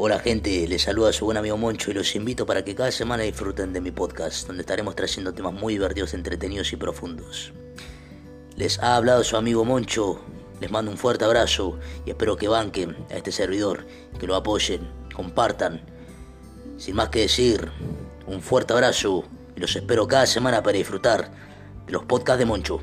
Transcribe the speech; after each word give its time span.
Hola 0.00 0.20
gente, 0.20 0.68
les 0.68 0.82
saluda 0.82 1.12
su 1.12 1.24
buen 1.24 1.38
amigo 1.38 1.56
Moncho 1.56 1.90
y 1.90 1.94
los 1.94 2.14
invito 2.14 2.46
para 2.46 2.62
que 2.62 2.76
cada 2.76 2.92
semana 2.92 3.24
disfruten 3.24 3.72
de 3.72 3.80
mi 3.80 3.90
podcast, 3.90 4.46
donde 4.46 4.60
estaremos 4.60 4.94
trayendo 4.94 5.34
temas 5.34 5.52
muy 5.52 5.72
divertidos, 5.72 6.14
entretenidos 6.14 6.72
y 6.72 6.76
profundos. 6.76 7.52
Les 8.54 8.78
ha 8.78 8.94
hablado 8.94 9.24
su 9.24 9.36
amigo 9.36 9.64
Moncho, 9.64 10.20
les 10.60 10.70
mando 10.70 10.92
un 10.92 10.98
fuerte 10.98 11.24
abrazo 11.24 11.80
y 12.06 12.10
espero 12.10 12.36
que 12.36 12.46
banquen 12.46 12.96
a 13.10 13.16
este 13.16 13.32
servidor, 13.32 13.88
que 14.20 14.28
lo 14.28 14.36
apoyen, 14.36 14.88
compartan. 15.12 15.82
Sin 16.76 16.94
más 16.94 17.08
que 17.08 17.22
decir, 17.22 17.68
un 18.28 18.40
fuerte 18.40 18.74
abrazo 18.74 19.24
y 19.56 19.60
los 19.60 19.74
espero 19.74 20.06
cada 20.06 20.26
semana 20.26 20.62
para 20.62 20.78
disfrutar 20.78 21.28
de 21.86 21.92
los 21.92 22.04
podcasts 22.04 22.38
de 22.38 22.46
Moncho. 22.46 22.78